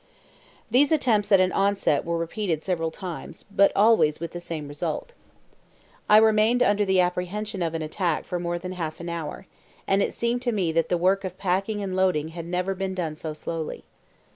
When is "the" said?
4.31-4.39, 6.85-6.99, 10.89-10.97